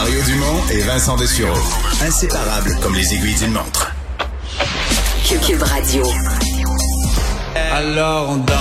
[0.00, 1.58] Mario Dumont et Vincent Dessureau.
[2.06, 3.90] Inséparables comme les aiguilles d'une montre.
[5.44, 6.04] Cube Radio.
[7.72, 8.56] Alors on danse.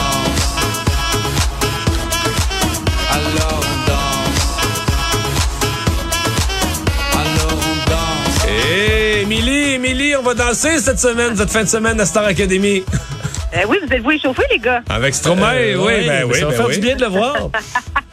[3.12, 4.58] Alors on danse.
[7.13, 8.46] Alors on danse.
[8.47, 12.83] Hé, Émilie, Émilie, on va danser cette semaine, cette fin de semaine à Star Academy.
[13.54, 14.81] Euh, oui, vous êtes-vous échauffé, les gars?
[14.90, 16.73] Avec Stromae, Euh, oui, oui, ben oui, ça va ben faire oui.
[16.76, 17.35] du bien de le voir.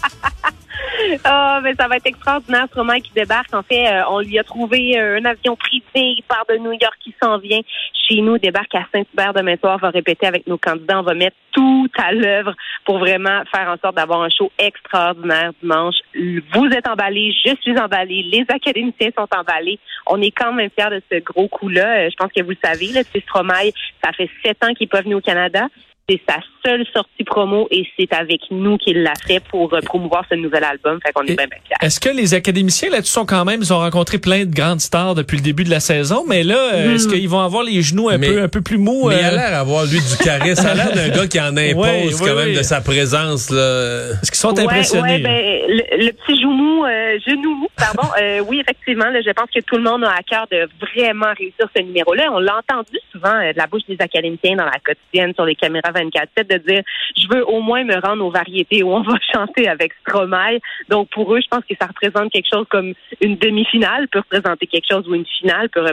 [1.25, 3.55] Ah, mais ça va être extraordinaire, Stromae qui débarque.
[3.55, 5.83] En fait, euh, on lui a trouvé euh, un avion privé.
[5.95, 7.61] Il part de New York, qui s'en vient
[8.09, 11.01] chez nous, débarque à Saint-Hubert demain soir, va répéter avec nos candidats.
[11.01, 15.52] On va mettre tout à l'œuvre pour vraiment faire en sorte d'avoir un show extraordinaire
[15.62, 15.97] dimanche.
[16.14, 19.78] Vous êtes emballés, je suis emballée, les académiciens sont emballés.
[20.06, 22.06] On est quand même fiers de ce gros coup-là.
[22.06, 23.70] Euh, Je pense que vous le savez, là, Stromae,
[24.02, 25.69] ça fait sept ans qu'il n'est pas venu au Canada.
[26.06, 30.22] C'est sa seule sortie promo et c'est avec nous qu'il l'a fait pour euh, promouvoir
[30.30, 30.98] ce nouvel album.
[31.02, 31.77] Fait qu'on est bien, bien fiers.
[31.80, 35.14] Est-ce que les académiciens là-dessus sont quand même, ils ont rencontré plein de grandes stars
[35.14, 38.11] depuis le début de la saison, mais là, euh, est-ce qu'ils vont avoir les genoux
[38.11, 39.08] un Mais- peu, un peu plus mous?
[39.08, 40.62] Mais il a euh, l'air d'avoir, lui, du charisme.
[40.62, 41.77] Ça a l'air d'un gars qui en impose
[42.20, 43.48] Ouais, quand même de sa présence.
[43.48, 44.11] Là.
[44.22, 45.08] Est-ce qu'ils sont Ouais, impressionnés?
[45.14, 48.06] ouais, ben, le, le petit genou mou, euh, genou mou, pardon.
[48.20, 51.33] euh, oui, effectivement, là, je pense que tout le monde a à cœur de vraiment
[51.39, 52.28] réussir ce numéro-là.
[52.33, 55.55] On l'a entendu souvent euh, de la bouche des académiciens dans la quotidienne sur les
[55.55, 56.83] caméras 24/7 de dire
[57.17, 60.59] je veux au moins me rendre aux variétés où on va chanter avec Stromae.
[60.89, 64.67] Donc pour eux, je pense que ça représente quelque chose comme une demi-finale peut représenter
[64.67, 65.84] quelque chose ou une finale peut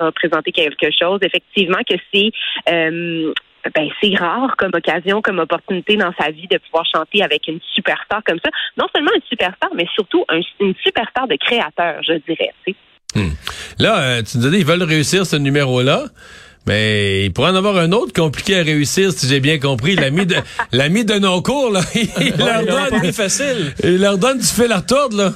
[0.00, 1.20] représenter quelque chose.
[1.22, 2.30] Effectivement que c'est
[2.70, 3.32] euh,
[3.74, 7.60] ben, c'est rare comme occasion, comme opportunité dans sa vie de pouvoir chanter avec une
[7.74, 8.50] superstar comme ça.
[8.78, 12.52] Non seulement une superstar, mais surtout un- une superstar de créateur, je dirais.
[12.66, 12.74] sais.
[13.78, 16.04] Là, euh, tu dit, ils veulent réussir ce numéro-là.
[16.66, 19.96] Mais il pourrait en avoir un autre compliqué à réussir, si j'ai bien compris.
[19.96, 20.36] L'ami de
[20.72, 23.74] l'ami de nos cours, là, il, leur donne, facile.
[23.82, 25.32] il leur donne du fil à retordre, là.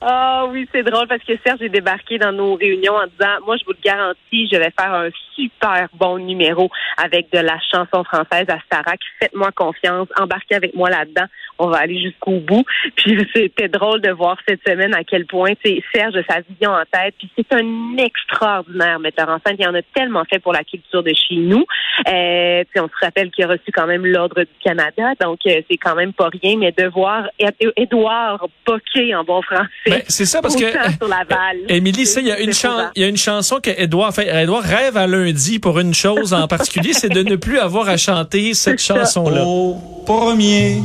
[0.00, 3.56] Ah oui, c'est drôle parce que Serge est débarqué dans nos réunions en disant Moi,
[3.56, 8.04] je vous le garantis, je vais faire un super bon numéro avec de la chanson
[8.04, 9.00] française à Starac.
[9.20, 11.26] Faites-moi confiance, embarquez avec moi là-dedans.
[11.58, 12.64] On va aller jusqu'au bout.
[12.96, 15.52] Puis c'était drôle de voir cette semaine à quel point
[15.92, 17.14] Serge a sa vision en tête.
[17.18, 19.56] Puis c'est un extraordinaire metteur en scène.
[19.58, 21.64] Il en a tellement fait pour la culture de chez nous.
[22.06, 25.60] Euh, puis on se rappelle qu'il a reçu quand même l'ordre du Canada, donc euh,
[25.68, 26.56] c'est quand même pas rien.
[26.56, 27.28] Mais de voir
[27.76, 29.87] Édouard Boquet en bon français.
[29.90, 31.56] Ben, c'est ça parce que sur Laval.
[31.68, 32.92] Émilie, ça, il y a une chan- épouvantable.
[32.96, 34.28] il y a une chanson que Edouard fait.
[34.42, 37.96] Edouard rêve à lundi pour une chose en particulier, c'est de ne plus avoir à
[37.96, 39.00] chanter cette C'est ça.
[39.00, 39.44] chanson-là.
[39.44, 39.74] Au
[40.06, 40.82] premier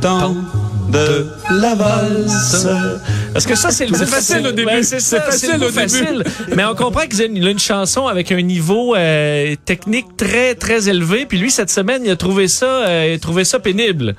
[0.00, 0.34] temps
[0.90, 2.66] de la valse.
[3.32, 4.82] Parce que ça, c'est le facile au début.
[4.82, 6.22] C'est facile le au facile.
[6.54, 10.88] Mais on comprend qu'il a une, une chanson avec un niveau euh, technique très, très
[10.88, 11.26] élevé.
[11.26, 14.14] Puis lui, cette semaine, il a trouvé ça, euh, il a trouvé ça pénible.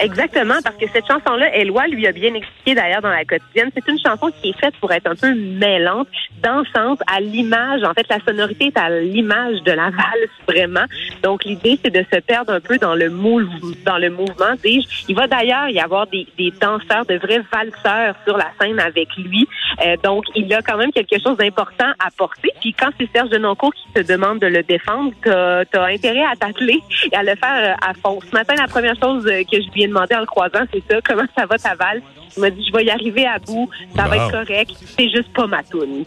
[0.00, 3.86] Exactement, parce que cette chanson-là, Éloi lui a bien expliqué d'ailleurs dans la quotidienne, c'est
[3.90, 6.08] une chanson qui est faite pour être un peu mêlante,
[6.42, 7.82] dansante, à l'image.
[7.84, 10.84] En fait, la sonorité est à l'image de la valse, vraiment.
[11.22, 13.42] Donc, l'idée, c'est de se perdre un peu dans le, mou-
[13.84, 15.04] dans le mouvement, dis-je.
[15.08, 19.08] Il va d'ailleurs y avoir des, des danseurs, de vrais valseurs sur la scène avec
[19.16, 19.46] lui.
[19.84, 22.50] Euh, donc, il a quand même quelque chose d'important à porter.
[22.60, 26.36] Puis, quand c'est Serge Denoncourt qui te demande de le défendre, t'as as intérêt à
[26.36, 26.78] t'atteler
[27.10, 28.18] et à le faire euh, à fond.
[28.20, 30.82] Ce matin, la première chose euh, que je lui ai demandé en le croisant, c'est
[30.90, 30.98] ça.
[31.04, 32.02] Comment ça va ta valse?
[32.36, 33.68] Il m'a dit, je vais y arriver à bout.
[33.94, 34.72] Ça va être correct.
[34.98, 36.04] C'est juste pas ma toune.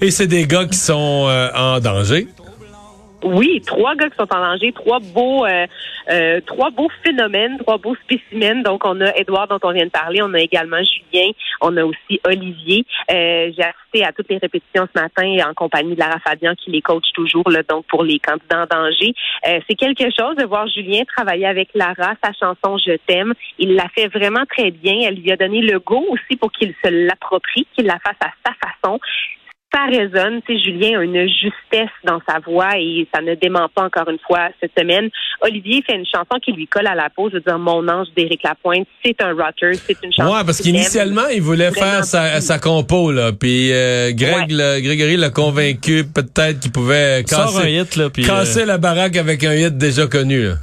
[0.00, 2.28] Et c'est des gars qui sont euh, en danger.
[3.24, 5.66] Oui, trois gars qui sont en danger, trois beaux, euh,
[6.10, 8.62] euh, trois beaux phénomènes, trois beaux spécimens.
[8.62, 11.84] Donc, on a Edouard dont on vient de parler, on a également Julien, on a
[11.84, 12.84] aussi Olivier.
[13.10, 16.70] Euh, J'ai assisté à toutes les répétitions ce matin en compagnie de Lara Fabian qui
[16.70, 19.14] les coach toujours, là, donc pour les candidats en danger.
[19.48, 23.32] Euh, C'est quelque chose de voir Julien travailler avec Lara, sa chanson Je t'aime.
[23.58, 25.08] Il l'a fait vraiment très bien.
[25.08, 28.30] Elle lui a donné le go aussi pour qu'il se l'approprie, qu'il la fasse à
[28.44, 29.00] sa façon
[29.76, 30.40] ça résonne.
[30.46, 34.08] Tu sais, Julien a une justesse dans sa voix et ça ne dément pas encore
[34.08, 35.10] une fois cette semaine.
[35.42, 37.28] Olivier fait une chanson qui lui colle à la peau.
[37.28, 40.32] Je veux dire, Mon ange d'Éric Lapointe, c'est un rocker, c'est une chanson.
[40.32, 43.32] Ouais, parce qu'initialement, il voulait faire sa, sa compo, là.
[43.32, 48.24] Puis euh, Greg, le- Grégory l'a convaincu peut-être qu'il pouvait casser, hit, là, puis...
[48.24, 50.44] casser euh, la baraque avec un hit déjà connu.
[50.44, 50.54] Là.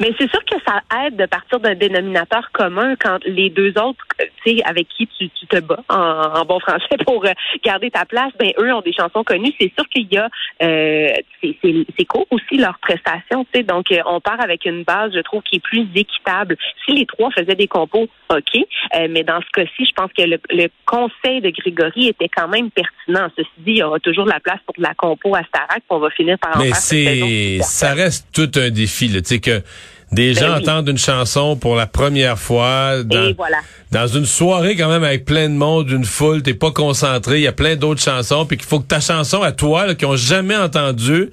[0.00, 4.04] Mais c'est sûr que ça aide de partir d'un dénominateur commun quand les deux autres,
[4.20, 7.32] euh, tu sais, avec qui tu, tu te bats en, en bon français pour euh,
[7.64, 9.52] garder ta place, ben eux ont des chansons connues.
[9.60, 10.28] C'est sûr qu'il y a,
[10.62, 11.08] euh,
[11.42, 13.62] c'est- c'est c'est court aussi leur prestation, tu sais.
[13.64, 16.56] Donc euh, on part avec une base, je trouve, qui est plus équitable.
[16.84, 20.22] Si les trois faisaient des compos, ok, euh, mais dans ce cas-ci, je pense que
[20.22, 23.28] le, le conseil de Grégory était quand même pertinent.
[23.36, 25.78] Ceci dit, il y aura toujours de la place pour de la compo à Starac,
[25.78, 29.08] puis on va finir par en Mais faire saison c'est, ça reste tout un défi,
[29.08, 29.20] là.
[29.20, 29.60] Tu sais que
[30.10, 30.62] Des gens Ben oui.
[30.62, 33.58] entendent une chanson pour la première fois dans, voilà.
[33.92, 37.42] dans une soirée quand même avec plein de monde, une foule, t'es pas concentré, il
[37.42, 40.06] y a plein d'autres chansons, puis qu'il faut que ta chanson à toi, là, qui
[40.06, 41.30] ont jamais entendu,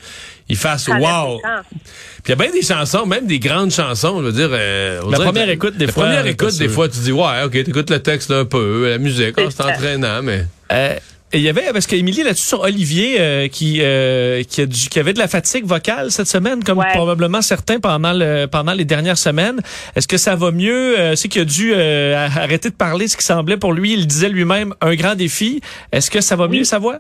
[0.50, 1.40] ils fassent wow.
[1.42, 4.50] Puis il y a bien des chansons, même des grandes chansons, je veux dire.
[4.52, 7.12] euh, La première que- écoute, des la fois, première pas écoute, des fois, tu dis,
[7.14, 9.68] ouais, ok, t'écoutes le texte un peu, la musique, oh, C'est ça.
[9.70, 10.46] entraînant, mais.
[10.72, 10.96] Euh,
[11.36, 14.88] et il y avait, parce qu'Émilie là-dessus sur Olivier, euh, qui, euh, qui, a du-
[14.90, 16.92] qui avait de la fatigue vocale cette semaine, comme Ouais.
[16.94, 19.60] probablement certains pendant, le, pendant les dernières semaines.
[19.96, 20.98] Est-ce que ça va mieux?
[20.98, 24.08] Euh, c'est qu'il a dû euh, arrêter de parler, ce qui semblait pour lui, il
[24.08, 25.60] disait lui-même, un grand défi.
[25.92, 26.60] Est-ce que ça va Oui.
[26.60, 27.00] mieux, sa voix?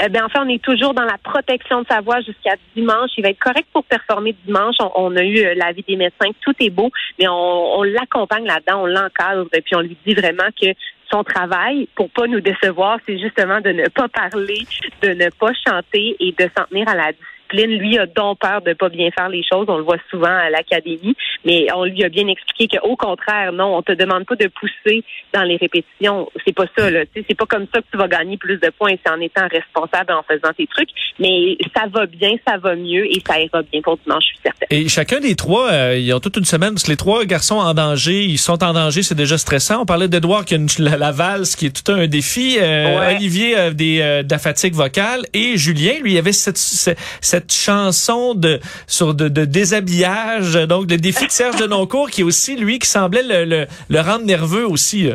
[0.00, 3.10] Euh, ben, enfin, on est toujours dans la protection de sa voix jusqu'à dimanche.
[3.16, 4.76] Il va être correct pour performer dimanche.
[4.80, 8.44] On, on a eu euh, l'avis des médecins, tout est beau, mais on, on l'accompagne
[8.46, 10.68] là-dedans, on l'encadre, et puis on lui dit vraiment que
[11.12, 14.66] son travail, pour pas nous décevoir, c'est justement de ne pas parler,
[15.02, 17.12] de ne pas chanter et de s'en tenir à la
[17.52, 17.78] discipline.
[17.78, 19.66] Lui a donc peur de pas bien faire les choses.
[19.68, 21.14] On le voit souvent à l'académie,
[21.44, 25.04] mais on lui a bien expliqué qu'au contraire, non, on te demande pas de pousser
[25.34, 26.28] dans les répétitions.
[26.44, 27.04] C'est pas ça, là.
[27.06, 28.94] Tu sais, C'est pas comme ça que tu vas gagner plus de points.
[29.04, 30.90] C'est en étant responsable en faisant tes trucs.
[31.18, 34.38] Mais ça va bien, ça va mieux et ça ira bien pour dimanche, je suis
[34.42, 34.68] certaine.
[34.70, 37.56] Et chacun des trois, euh, ils ont toute une semaine, parce que les trois garçons
[37.56, 39.82] en danger, ils sont en danger, c'est déjà stressant.
[39.82, 42.58] On parlait d'Edouard qui a une, la, la valse, qui est tout un défi.
[42.60, 43.16] Euh, Ouais.
[43.16, 45.22] Olivier euh, des, euh, de la fatigue vocale.
[45.32, 50.54] Et Julien, lui, il avait cette, cette, chanson de, sur de, de déshabillage.
[50.66, 54.00] Donc, le défi de Serge Denoncourt, qui est aussi, lui, qui semblait le, le, le
[54.00, 55.10] rendre nerveux aussi.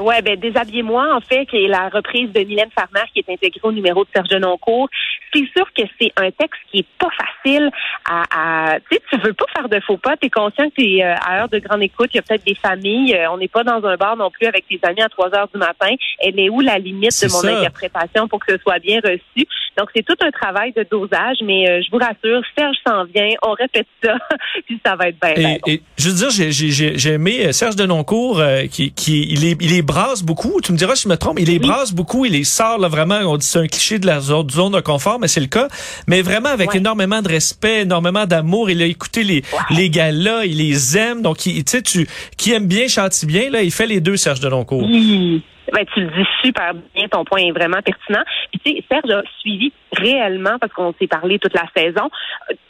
[0.00, 3.60] Ouais, ben déshabillez-moi en fait, qui est la reprise de Mylène Farmer qui est intégrée
[3.62, 4.88] au numéro de Serge Denoncourt.
[5.32, 7.32] C'est sûr que c'est un texte qui est pas facile
[8.08, 8.22] à,
[8.74, 10.96] à tu sais, tu veux pas faire de faux pas, tu es conscient que tu
[10.96, 13.48] es à heure de grande écoute, il y a peut-être des familles, euh, on n'est
[13.48, 15.90] pas dans un bar non plus avec tes amis à 3 heures du matin.
[16.20, 17.58] Elle est où la limite de mon ça.
[17.58, 19.46] interprétation pour que ce soit bien reçu?
[19.78, 23.30] Donc c'est tout un travail de dosage, mais euh, je vous rassure, Serge s'en vient,
[23.42, 24.14] on répète ça,
[24.66, 25.34] puis ça va être bien.
[25.34, 25.72] Et, bon.
[25.72, 30.22] et je veux dire, j'ai- aimé euh, Serge Denoncourt, euh, qui, qui il, les brasse
[30.22, 30.60] beaucoup.
[30.62, 32.88] Tu me diras si je me trompe, il les brasse beaucoup, il les sort là,
[32.88, 33.16] vraiment.
[33.24, 35.68] On dit c'est un cliché de la zone, zone de confort, mais c'est le cas.
[36.06, 38.70] Mais vraiment avec énormément de respect, énormément d'amour.
[38.70, 41.22] Il a écouté les les gars-là, il les aime.
[41.22, 42.06] Donc, il- tu sais, tu
[42.36, 43.50] qui aime bien, chante bien.
[43.50, 44.84] Là, il fait les deux, Serge Denoncourt.
[44.88, 45.42] Oui.
[45.72, 48.22] Ben, tu le dis super bien, ton point est vraiment pertinent.
[48.50, 52.10] Puis, tu sais, Serge a suivi réellement, parce qu'on s'est parlé toute la saison,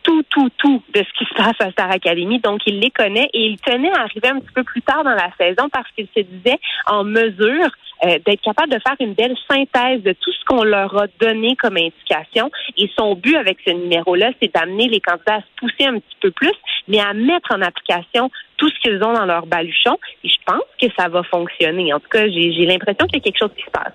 [0.02, 2.38] tout, tout, tout de ce qui se passe à Star Academy.
[2.40, 5.14] Donc, il les connaît et il tenait à arriver un petit peu plus tard dans
[5.14, 7.70] la saison parce qu'il se disait en mesure
[8.04, 11.54] euh, d'être capable de faire une belle synthèse de tout ce qu'on leur a donné
[11.54, 12.50] comme indication.
[12.76, 16.16] Et son but avec ce numéro-là, c'est d'amener les candidats à se pousser un petit
[16.20, 16.52] peu plus,
[16.88, 19.98] mais à mettre en application tout ce qu'ils ont dans leur baluchon.
[20.24, 21.92] Et je pense que ça va fonctionner.
[21.92, 23.92] En tout cas, j'ai j'ai l'impression qu'il y a quelque chose qui se passe.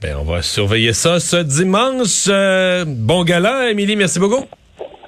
[0.00, 2.26] Ben, on va surveiller ça ce dimanche.
[2.28, 4.44] Euh, bon gala, Émilie, merci beaucoup.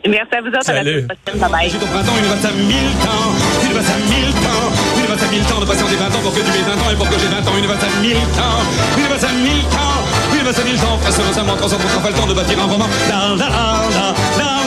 [0.09, 0.69] Merci à vous autres.
[0.71, 1.03] À la Salut.
[1.03, 1.41] semaine prochaine.
[1.41, 1.71] Bye bye.
[1.71, 3.31] J'ai ton printemps, il me reste à mille temps.
[3.62, 4.67] Il me reste à mille temps.
[4.97, 6.73] Il me reste à mille temps de patienter 20 ans pour que tu aies 20
[6.83, 7.55] ans et pour que j'ai 20 ans.
[7.56, 8.61] Il me reste à mille temps.
[8.97, 10.00] Il me reste à mille temps.
[10.33, 10.99] Il me reste à mille temps.
[11.05, 12.88] Face au récemment, 300 pour qu'on fasse le temps de bâtir un roman.
[13.11, 14.60] La la la la.